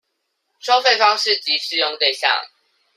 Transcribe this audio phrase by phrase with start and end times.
[0.59, 2.27] 收費方式及適用對象